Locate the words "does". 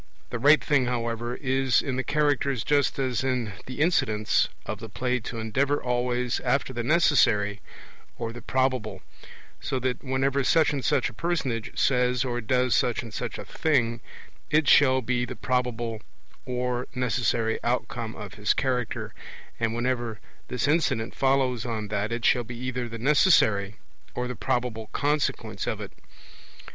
12.41-12.73